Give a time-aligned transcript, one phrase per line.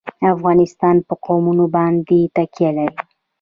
[0.33, 2.97] افغانستان په قومونه باندې تکیه لري.